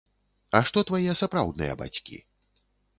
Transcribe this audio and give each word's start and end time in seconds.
А 0.59 0.61
што 0.69 0.83
твае 0.91 1.11
сапраўдныя 1.21 1.79
бацькі? 1.85 2.17